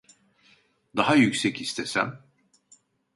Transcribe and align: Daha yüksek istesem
Daha 0.95 1.15
yüksek 1.15 1.61
istesem 1.61 2.23